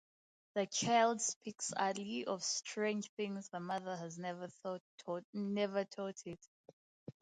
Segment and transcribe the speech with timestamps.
[0.55, 4.47] The child speaks early of strange things the mother has never
[5.05, 6.39] taught it.